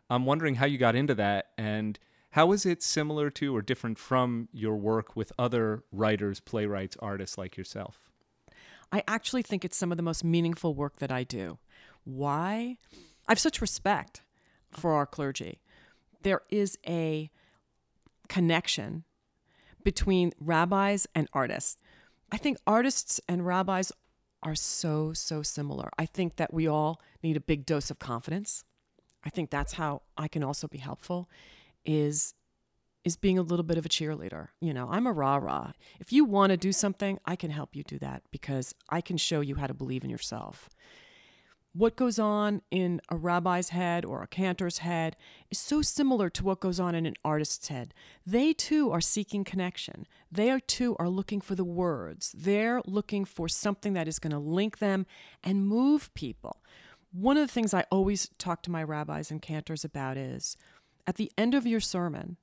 I'm 0.08 0.26
wondering 0.26 0.56
how 0.56 0.66
you 0.66 0.78
got 0.78 0.96
into 0.96 1.14
that 1.14 1.50
and 1.56 1.98
how 2.30 2.52
is 2.52 2.64
it 2.64 2.82
similar 2.82 3.30
to 3.30 3.54
or 3.54 3.62
different 3.62 3.98
from 3.98 4.48
your 4.52 4.76
work 4.76 5.14
with 5.14 5.32
other 5.38 5.84
writers, 5.92 6.40
playwrights, 6.40 6.96
artists 7.00 7.36
like 7.36 7.56
yourself? 7.56 8.09
I 8.92 9.02
actually 9.06 9.42
think 9.42 9.64
it's 9.64 9.76
some 9.76 9.92
of 9.92 9.96
the 9.96 10.02
most 10.02 10.24
meaningful 10.24 10.74
work 10.74 10.96
that 10.96 11.12
I 11.12 11.24
do. 11.24 11.58
Why? 12.04 12.76
I 13.28 13.32
have 13.32 13.38
such 13.38 13.60
respect 13.60 14.22
for 14.70 14.94
our 14.94 15.06
clergy. 15.06 15.60
There 16.22 16.42
is 16.50 16.76
a 16.86 17.30
connection 18.28 19.04
between 19.82 20.32
rabbis 20.40 21.06
and 21.14 21.28
artists. 21.32 21.76
I 22.32 22.36
think 22.36 22.58
artists 22.66 23.20
and 23.28 23.46
rabbis 23.46 23.92
are 24.42 24.54
so, 24.54 25.12
so 25.12 25.42
similar. 25.42 25.90
I 25.98 26.06
think 26.06 26.36
that 26.36 26.52
we 26.52 26.66
all 26.66 27.00
need 27.22 27.36
a 27.36 27.40
big 27.40 27.66
dose 27.66 27.90
of 27.90 27.98
confidence. 27.98 28.64
I 29.24 29.30
think 29.30 29.50
that's 29.50 29.74
how 29.74 30.02
I 30.16 30.28
can 30.28 30.42
also 30.42 30.66
be 30.66 30.78
helpful 30.78 31.28
is 31.84 32.34
is 33.04 33.16
being 33.16 33.38
a 33.38 33.42
little 33.42 33.62
bit 33.62 33.78
of 33.78 33.86
a 33.86 33.88
cheerleader. 33.88 34.48
You 34.60 34.74
know, 34.74 34.88
I'm 34.90 35.06
a 35.06 35.12
rah 35.12 35.36
rah. 35.36 35.72
If 35.98 36.12
you 36.12 36.24
want 36.24 36.50
to 36.50 36.56
do 36.56 36.72
something, 36.72 37.18
I 37.24 37.36
can 37.36 37.50
help 37.50 37.74
you 37.74 37.82
do 37.82 37.98
that 37.98 38.22
because 38.30 38.74
I 38.88 39.00
can 39.00 39.16
show 39.16 39.40
you 39.40 39.56
how 39.56 39.66
to 39.66 39.74
believe 39.74 40.04
in 40.04 40.10
yourself. 40.10 40.68
What 41.72 41.94
goes 41.94 42.18
on 42.18 42.62
in 42.72 43.00
a 43.10 43.16
rabbi's 43.16 43.68
head 43.68 44.04
or 44.04 44.22
a 44.22 44.26
cantor's 44.26 44.78
head 44.78 45.16
is 45.50 45.58
so 45.58 45.82
similar 45.82 46.28
to 46.30 46.42
what 46.42 46.58
goes 46.58 46.80
on 46.80 46.96
in 46.96 47.06
an 47.06 47.14
artist's 47.24 47.68
head. 47.68 47.94
They 48.26 48.52
too 48.52 48.90
are 48.90 49.00
seeking 49.00 49.44
connection. 49.44 50.08
They 50.32 50.58
too 50.66 50.96
are 50.98 51.08
looking 51.08 51.40
for 51.40 51.54
the 51.54 51.64
words. 51.64 52.34
They're 52.36 52.82
looking 52.86 53.24
for 53.24 53.48
something 53.48 53.92
that 53.92 54.08
is 54.08 54.18
going 54.18 54.32
to 54.32 54.38
link 54.38 54.78
them 54.78 55.06
and 55.44 55.66
move 55.66 56.12
people. 56.14 56.60
One 57.12 57.36
of 57.36 57.46
the 57.46 57.52
things 57.52 57.72
I 57.72 57.84
always 57.90 58.30
talk 58.38 58.62
to 58.62 58.70
my 58.70 58.82
rabbis 58.82 59.30
and 59.30 59.40
cantors 59.40 59.84
about 59.84 60.16
is 60.16 60.56
at 61.06 61.16
the 61.16 61.30
end 61.38 61.54
of 61.54 61.68
your 61.68 61.80
sermon, 61.80 62.36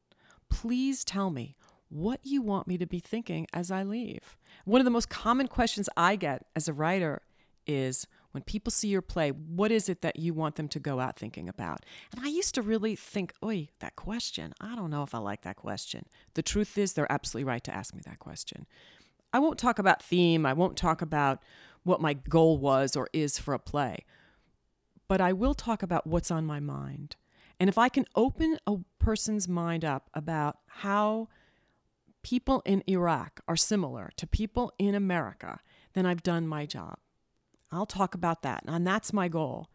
please 0.49 1.03
tell 1.03 1.29
me 1.29 1.55
what 1.89 2.19
you 2.23 2.41
want 2.41 2.67
me 2.67 2.77
to 2.77 2.85
be 2.85 2.99
thinking 2.99 3.47
as 3.53 3.71
I 3.71 3.83
leave. 3.83 4.37
One 4.65 4.81
of 4.81 4.85
the 4.85 4.91
most 4.91 5.09
common 5.09 5.47
questions 5.47 5.89
I 5.95 6.15
get 6.15 6.45
as 6.55 6.67
a 6.67 6.73
writer 6.73 7.21
is 7.65 8.07
when 8.31 8.43
people 8.43 8.71
see 8.71 8.89
your 8.89 9.01
play, 9.01 9.29
what 9.29 9.71
is 9.71 9.89
it 9.89 10.01
that 10.01 10.17
you 10.17 10.33
want 10.33 10.55
them 10.55 10.67
to 10.69 10.79
go 10.79 10.99
out 10.99 11.17
thinking 11.17 11.49
about? 11.49 11.85
And 12.11 12.23
I 12.23 12.29
used 12.29 12.55
to 12.55 12.61
really 12.61 12.95
think, 12.95 13.33
oi, 13.43 13.69
that 13.79 13.95
question, 13.95 14.53
I 14.61 14.75
don't 14.75 14.91
know 14.91 15.03
if 15.03 15.15
I 15.15 15.19
like 15.19 15.41
that 15.41 15.55
question. 15.55 16.05
The 16.33 16.43
truth 16.43 16.77
is, 16.77 16.93
they're 16.93 17.11
absolutely 17.11 17.45
right 17.45 17.63
to 17.63 17.73
ask 17.73 17.95
me 17.95 18.01
that 18.05 18.19
question. 18.19 18.65
I 19.33 19.39
won't 19.39 19.59
talk 19.59 19.79
about 19.79 20.03
theme, 20.03 20.45
I 20.45 20.53
won't 20.53 20.77
talk 20.77 21.01
about 21.01 21.41
what 21.83 22.01
my 22.01 22.13
goal 22.13 22.57
was 22.57 22.95
or 22.95 23.09
is 23.13 23.39
for 23.39 23.53
a 23.53 23.59
play, 23.59 24.05
but 25.07 25.21
I 25.21 25.33
will 25.33 25.53
talk 25.53 25.81
about 25.81 26.05
what's 26.05 26.31
on 26.31 26.45
my 26.45 26.59
mind. 26.59 27.15
And 27.59 27.69
if 27.69 27.77
I 27.77 27.89
can 27.89 28.05
open 28.15 28.57
a 28.67 28.77
person's 28.99 29.47
mind 29.47 29.83
up 29.83 30.09
about 30.13 30.57
how 30.67 31.27
people 32.23 32.61
in 32.65 32.83
Iraq 32.87 33.39
are 33.47 33.55
similar 33.55 34.11
to 34.17 34.27
people 34.27 34.71
in 34.77 34.93
America, 34.93 35.59
then 35.93 36.05
I've 36.05 36.23
done 36.23 36.47
my 36.47 36.65
job. 36.65 36.97
I'll 37.71 37.85
talk 37.85 38.13
about 38.13 38.41
that. 38.43 38.63
And 38.67 38.85
that's 38.85 39.11
my 39.13 39.27
goal. 39.27 39.69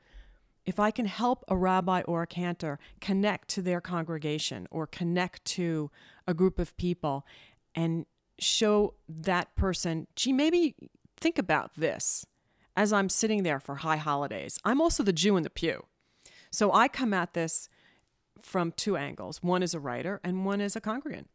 If 0.64 0.78
I 0.78 0.90
can 0.92 1.06
help 1.06 1.44
a 1.48 1.56
rabbi 1.56 2.02
or 2.02 2.22
a 2.22 2.26
cantor 2.26 2.78
connect 3.00 3.48
to 3.48 3.62
their 3.62 3.80
congregation 3.80 4.68
or 4.70 4.86
connect 4.86 5.44
to 5.46 5.90
a 6.26 6.34
group 6.34 6.58
of 6.58 6.76
people 6.76 7.26
and 7.74 8.06
show 8.38 8.94
that 9.08 9.54
person, 9.56 10.06
gee, 10.14 10.32
maybe 10.32 10.76
think 11.18 11.38
about 11.38 11.74
this 11.76 12.24
as 12.76 12.92
I'm 12.92 13.08
sitting 13.08 13.42
there 13.42 13.60
for 13.60 13.76
high 13.76 13.96
holidays. 13.96 14.58
I'm 14.64 14.80
also 14.80 15.02
the 15.02 15.12
Jew 15.12 15.36
in 15.36 15.42
the 15.42 15.50
pew. 15.50 15.84
So 16.50 16.72
I 16.72 16.86
come 16.86 17.12
at 17.12 17.34
this 17.34 17.68
from 18.42 18.72
two 18.72 18.96
angles 18.96 19.42
one 19.42 19.62
as 19.62 19.74
a 19.74 19.80
writer 19.80 20.20
and 20.22 20.44
one 20.44 20.60
as 20.60 20.76
a 20.76 20.80
congregant. 20.80 21.28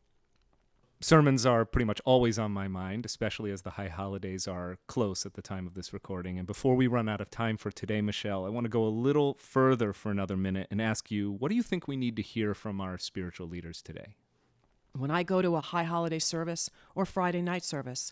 Sermons 0.99 1.45
are 1.45 1.63
pretty 1.63 1.85
much 1.85 2.01
always 2.05 2.39
on 2.39 2.51
my 2.51 2.67
mind, 2.67 3.05
especially 3.05 3.51
as 3.51 3.61
the 3.61 3.71
high 3.71 3.87
holidays 3.87 4.47
are 4.47 4.79
close 4.87 5.27
at 5.27 5.35
the 5.35 5.43
time 5.43 5.67
of 5.67 5.75
this 5.75 5.93
recording. 5.93 6.39
And 6.39 6.47
before 6.47 6.75
we 6.75 6.87
run 6.87 7.07
out 7.07 7.21
of 7.21 7.29
time 7.29 7.55
for 7.55 7.69
today, 7.69 8.01
Michelle, 8.01 8.47
I 8.47 8.49
want 8.49 8.65
to 8.65 8.69
go 8.69 8.83
a 8.83 8.89
little 8.89 9.35
further 9.39 9.93
for 9.93 10.09
another 10.09 10.35
minute 10.35 10.67
and 10.71 10.81
ask 10.81 11.11
you 11.11 11.31
what 11.31 11.49
do 11.49 11.55
you 11.55 11.61
think 11.61 11.87
we 11.87 11.97
need 11.97 12.15
to 12.15 12.23
hear 12.23 12.55
from 12.55 12.81
our 12.81 12.97
spiritual 12.97 13.47
leaders 13.47 13.83
today? 13.83 14.15
When 14.93 15.11
I 15.11 15.21
go 15.21 15.43
to 15.43 15.55
a 15.55 15.61
high 15.61 15.83
holiday 15.83 16.17
service 16.17 16.67
or 16.95 17.05
Friday 17.05 17.43
night 17.43 17.63
service, 17.63 18.11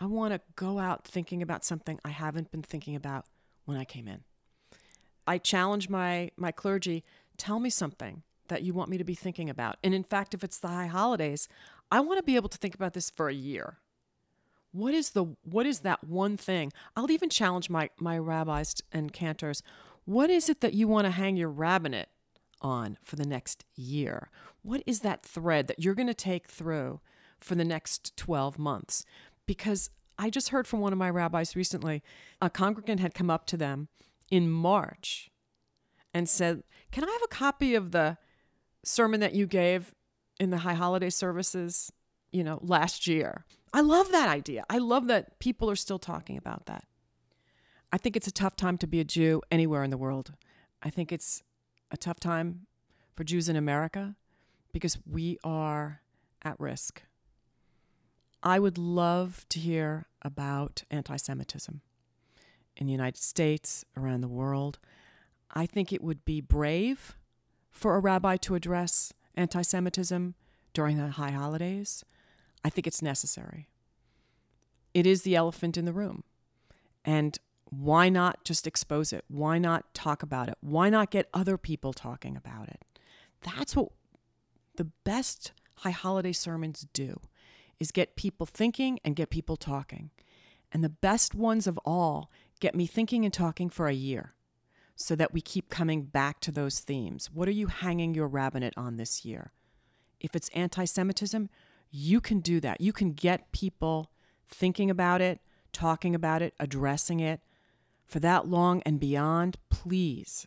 I 0.00 0.06
want 0.06 0.34
to 0.34 0.40
go 0.56 0.80
out 0.80 1.04
thinking 1.04 1.40
about 1.40 1.64
something 1.64 2.00
I 2.04 2.08
haven't 2.08 2.50
been 2.50 2.62
thinking 2.62 2.96
about 2.96 3.26
when 3.64 3.76
I 3.76 3.84
came 3.84 4.08
in. 4.08 4.24
I 5.24 5.38
challenge 5.38 5.88
my, 5.88 6.32
my 6.36 6.50
clergy 6.50 7.04
tell 7.36 7.60
me 7.60 7.70
something 7.70 8.22
that 8.48 8.62
you 8.62 8.74
want 8.74 8.90
me 8.90 8.98
to 8.98 9.04
be 9.04 9.14
thinking 9.14 9.50
about. 9.50 9.76
And 9.82 9.94
in 9.94 10.04
fact, 10.04 10.34
if 10.34 10.44
it's 10.44 10.58
the 10.58 10.68
high 10.68 10.86
holidays, 10.86 11.48
I 11.90 12.00
want 12.00 12.18
to 12.18 12.22
be 12.24 12.36
able 12.36 12.48
to 12.48 12.58
think 12.58 12.74
about 12.74 12.94
this 12.94 13.10
for 13.10 13.28
a 13.28 13.34
year. 13.34 13.78
What 14.72 14.94
is 14.94 15.10
the 15.10 15.36
what 15.44 15.66
is 15.66 15.80
that 15.80 16.02
one 16.04 16.36
thing? 16.36 16.72
I'll 16.96 17.10
even 17.10 17.30
challenge 17.30 17.70
my 17.70 17.90
my 17.98 18.18
rabbis 18.18 18.74
and 18.90 19.12
cantors. 19.12 19.62
What 20.04 20.30
is 20.30 20.48
it 20.48 20.60
that 20.60 20.74
you 20.74 20.88
want 20.88 21.06
to 21.06 21.10
hang 21.10 21.36
your 21.36 21.48
rabbinate 21.48 22.08
on 22.60 22.98
for 23.04 23.16
the 23.16 23.26
next 23.26 23.64
year? 23.76 24.30
What 24.62 24.82
is 24.86 25.00
that 25.00 25.22
thread 25.22 25.68
that 25.68 25.80
you're 25.80 25.94
going 25.94 26.08
to 26.08 26.14
take 26.14 26.48
through 26.48 27.00
for 27.38 27.54
the 27.54 27.64
next 27.64 28.16
12 28.16 28.58
months? 28.58 29.04
Because 29.46 29.90
I 30.18 30.30
just 30.30 30.48
heard 30.48 30.66
from 30.66 30.80
one 30.80 30.92
of 30.92 30.98
my 30.98 31.10
rabbis 31.10 31.54
recently. 31.56 32.02
A 32.40 32.50
congregant 32.50 33.00
had 33.00 33.14
come 33.14 33.30
up 33.30 33.46
to 33.46 33.56
them 33.56 33.88
in 34.30 34.50
March 34.50 35.30
and 36.12 36.28
said, 36.28 36.62
Can 36.90 37.04
I 37.04 37.10
have 37.10 37.22
a 37.22 37.28
copy 37.28 37.74
of 37.74 37.90
the 37.90 38.18
sermon 38.84 39.20
that 39.20 39.34
you 39.34 39.46
gave 39.46 39.94
in 40.38 40.50
the 40.50 40.58
high 40.58 40.74
holiday 40.74 41.10
services, 41.10 41.92
you 42.32 42.44
know, 42.44 42.58
last 42.62 43.06
year? 43.06 43.44
I 43.72 43.80
love 43.80 44.12
that 44.12 44.28
idea. 44.28 44.64
I 44.70 44.78
love 44.78 45.06
that 45.08 45.38
people 45.38 45.70
are 45.70 45.76
still 45.76 45.98
talking 45.98 46.36
about 46.36 46.66
that. 46.66 46.84
I 47.92 47.98
think 47.98 48.16
it's 48.16 48.26
a 48.26 48.32
tough 48.32 48.56
time 48.56 48.78
to 48.78 48.86
be 48.86 49.00
a 49.00 49.04
Jew 49.04 49.42
anywhere 49.50 49.84
in 49.84 49.90
the 49.90 49.96
world. 49.96 50.32
I 50.82 50.90
think 50.90 51.12
it's 51.12 51.42
a 51.90 51.96
tough 51.96 52.20
time 52.20 52.66
for 53.14 53.24
Jews 53.24 53.48
in 53.48 53.56
America 53.56 54.16
because 54.72 54.98
we 55.08 55.38
are 55.44 56.02
at 56.42 56.58
risk. 56.58 57.02
I 58.42 58.58
would 58.58 58.76
love 58.76 59.46
to 59.50 59.58
hear 59.58 60.06
about 60.22 60.84
anti 60.90 61.16
Semitism 61.16 61.80
in 62.76 62.86
the 62.86 62.92
United 62.92 63.22
States, 63.22 63.84
around 63.96 64.20
the 64.20 64.28
world. 64.28 64.78
I 65.54 65.66
think 65.66 65.92
it 65.92 66.02
would 66.02 66.24
be 66.24 66.40
brave 66.40 67.16
for 67.74 67.96
a 67.96 68.00
rabbi 68.00 68.36
to 68.38 68.54
address 68.54 69.12
anti 69.34 69.62
Semitism 69.62 70.34
during 70.72 70.96
the 70.96 71.10
high 71.10 71.32
holidays. 71.32 72.04
I 72.64 72.70
think 72.70 72.86
it's 72.86 73.02
necessary. 73.02 73.68
It 74.94 75.06
is 75.06 75.22
the 75.22 75.36
elephant 75.36 75.76
in 75.76 75.84
the 75.84 75.92
room. 75.92 76.22
And 77.04 77.38
why 77.68 78.08
not 78.08 78.44
just 78.44 78.66
expose 78.66 79.12
it? 79.12 79.24
Why 79.28 79.58
not 79.58 79.92
talk 79.92 80.22
about 80.22 80.48
it? 80.48 80.56
Why 80.60 80.88
not 80.88 81.10
get 81.10 81.28
other 81.34 81.58
people 81.58 81.92
talking 81.92 82.36
about 82.36 82.68
it? 82.68 82.80
That's 83.42 83.76
what 83.76 83.88
the 84.76 84.90
best 85.04 85.52
high 85.78 85.90
holiday 85.90 86.32
sermons 86.32 86.86
do 86.92 87.20
is 87.80 87.90
get 87.90 88.16
people 88.16 88.46
thinking 88.46 88.98
and 89.04 89.16
get 89.16 89.30
people 89.30 89.56
talking. 89.56 90.10
And 90.72 90.82
the 90.82 90.88
best 90.88 91.34
ones 91.34 91.66
of 91.66 91.78
all 91.84 92.30
get 92.60 92.74
me 92.74 92.86
thinking 92.86 93.24
and 93.24 93.34
talking 93.34 93.68
for 93.68 93.88
a 93.88 93.92
year 93.92 94.34
so 94.96 95.16
that 95.16 95.32
we 95.32 95.40
keep 95.40 95.68
coming 95.68 96.02
back 96.02 96.40
to 96.40 96.52
those 96.52 96.80
themes. 96.80 97.30
What 97.32 97.48
are 97.48 97.52
you 97.52 97.66
hanging 97.66 98.14
your 98.14 98.28
rabbinate 98.28 98.74
on 98.76 98.96
this 98.96 99.24
year? 99.24 99.52
If 100.20 100.34
it's 100.36 100.48
anti 100.50 100.84
Semitism, 100.84 101.48
you 101.90 102.20
can 102.20 102.40
do 102.40 102.60
that. 102.60 102.80
You 102.80 102.92
can 102.92 103.12
get 103.12 103.52
people 103.52 104.10
thinking 104.48 104.90
about 104.90 105.20
it, 105.20 105.40
talking 105.72 106.14
about 106.14 106.42
it, 106.42 106.54
addressing 106.58 107.20
it 107.20 107.40
for 108.04 108.20
that 108.20 108.48
long 108.48 108.82
and 108.86 109.00
beyond. 109.00 109.56
Please 109.70 110.46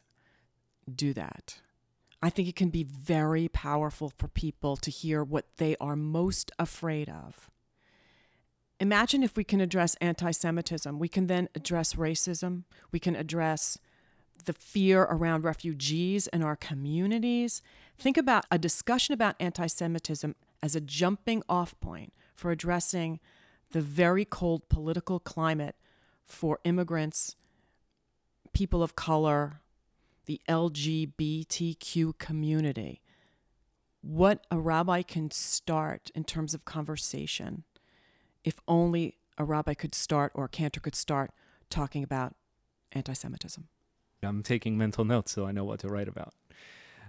do 0.93 1.13
that. 1.13 1.61
I 2.21 2.29
think 2.29 2.47
it 2.47 2.55
can 2.55 2.69
be 2.69 2.83
very 2.83 3.47
powerful 3.47 4.11
for 4.17 4.27
people 4.27 4.75
to 4.77 4.89
hear 4.89 5.23
what 5.23 5.45
they 5.57 5.75
are 5.79 5.95
most 5.95 6.51
afraid 6.57 7.09
of. 7.09 7.49
Imagine 8.79 9.23
if 9.23 9.35
we 9.35 9.43
can 9.43 9.61
address 9.61 9.95
anti 9.95 10.31
Semitism. 10.31 10.99
We 10.99 11.07
can 11.07 11.27
then 11.27 11.49
address 11.55 11.93
racism. 11.93 12.63
We 12.91 12.99
can 12.99 13.15
address 13.15 13.77
the 14.45 14.53
fear 14.53 15.03
around 15.03 15.43
refugees 15.43 16.27
in 16.27 16.43
our 16.43 16.55
communities. 16.55 17.61
Think 17.97 18.17
about 18.17 18.45
a 18.51 18.57
discussion 18.57 19.13
about 19.13 19.35
anti 19.39 19.67
Semitism 19.67 20.35
as 20.61 20.75
a 20.75 20.81
jumping 20.81 21.43
off 21.47 21.79
point 21.79 22.13
for 22.35 22.51
addressing 22.51 23.19
the 23.71 23.81
very 23.81 24.25
cold 24.25 24.69
political 24.69 25.19
climate 25.19 25.75
for 26.25 26.59
immigrants, 26.63 27.35
people 28.53 28.81
of 28.83 28.95
color, 28.95 29.61
the 30.25 30.41
LGBTQ 30.47 32.17
community. 32.17 33.01
What 34.01 34.45
a 34.51 34.59
rabbi 34.59 35.01
can 35.01 35.31
start 35.31 36.11
in 36.15 36.23
terms 36.23 36.53
of 36.53 36.65
conversation, 36.65 37.63
if 38.43 38.59
only 38.67 39.17
a 39.37 39.43
rabbi 39.43 39.73
could 39.73 39.95
start 39.95 40.31
or 40.35 40.45
a 40.45 40.49
cantor 40.49 40.79
could 40.79 40.95
start 40.95 41.31
talking 41.69 42.03
about 42.03 42.35
anti 42.91 43.13
Semitism. 43.13 43.67
I'm 44.23 44.43
taking 44.43 44.77
mental 44.77 45.05
notes 45.05 45.31
so 45.31 45.45
I 45.45 45.51
know 45.51 45.63
what 45.65 45.79
to 45.81 45.87
write 45.87 46.07
about. 46.07 46.33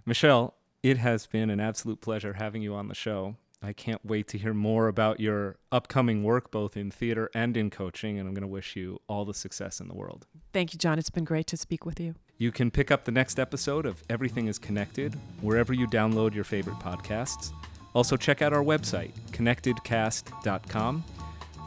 Michelle, 0.05 0.55
it 0.83 0.99
has 0.99 1.27
been 1.27 1.51
an 1.51 1.61
absolute 1.61 2.01
pleasure 2.01 2.35
having 2.35 2.63
you 2.63 2.75
on 2.75 2.89
the 2.89 2.95
show. 2.95 3.37
I 3.61 3.73
can't 3.73 4.05
wait 4.05 4.29
to 4.29 4.39
hear 4.39 4.55
more 4.55 4.87
about 4.87 5.19
your 5.19 5.57
upcoming 5.73 6.23
work, 6.23 6.53
both 6.53 6.77
in 6.77 6.93
theater 6.93 7.29
and 7.35 7.57
in 7.57 7.71
coaching, 7.71 8.17
and 8.19 8.29
I'm 8.29 8.35
going 8.35 8.43
to 8.43 8.49
wish 8.49 8.77
you 8.77 9.01
all 9.09 9.25
the 9.25 9.35
success 9.35 9.81
in 9.81 9.89
the 9.89 9.95
world. 9.95 10.27
Thank 10.53 10.73
you, 10.73 10.79
John. 10.79 10.99
It's 10.99 11.11
been 11.11 11.25
great 11.25 11.49
to 11.49 11.57
speak 11.57 11.85
with 11.85 11.99
you. 11.99 12.15
You 12.37 12.53
can 12.53 12.71
pick 12.71 12.93
up 12.93 13.05
the 13.05 13.11
next 13.11 13.41
episode 13.41 13.85
of 13.85 14.05
Everything 14.09 14.47
is 14.47 14.61
Connected 14.61 15.19
wherever 15.41 15.73
you 15.73 15.89
download 15.89 16.35
your 16.35 16.45
favorite 16.45 16.77
podcasts. 16.77 17.53
Also, 17.95 18.17
check 18.17 18.43
out 18.43 18.53
our 18.53 18.63
website, 18.63 19.11
connectedcast.com, 19.33 21.05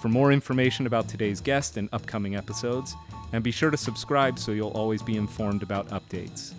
for 0.01 0.07
more 0.07 0.31
information 0.31 0.87
about 0.87 1.09
today's 1.09 1.41
guest 1.41 1.75
and 1.75 1.89
upcoming 1.91 2.37
episodes, 2.37 2.95
and 3.33 3.43
be 3.43 3.51
sure 3.51 3.71
to 3.71 3.77
subscribe 3.77 4.37
so 4.37 4.51
you'll 4.51 4.69
always 4.69 5.01
be 5.01 5.17
informed 5.17 5.63
about 5.63 5.87
updates. 5.89 6.53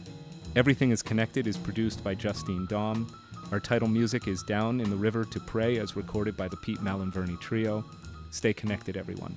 Everything 0.54 0.90
is 0.90 1.02
Connected 1.02 1.46
is 1.46 1.56
produced 1.56 2.04
by 2.04 2.14
Justine 2.14 2.66
Dom. 2.66 3.14
Our 3.52 3.60
title 3.60 3.88
music 3.88 4.28
is 4.28 4.42
Down 4.42 4.80
in 4.80 4.90
the 4.90 4.96
River 4.96 5.24
to 5.24 5.40
Pray, 5.40 5.78
as 5.78 5.96
recorded 5.96 6.36
by 6.36 6.48
the 6.48 6.56
Pete 6.56 6.78
Malinverni 6.78 7.40
Trio. 7.40 7.84
Stay 8.30 8.52
connected, 8.52 8.96
everyone. 8.96 9.36